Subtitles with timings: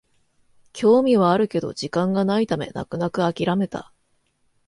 [0.73, 3.93] 興味はあるけど時間がないため泣く泣くあきらめた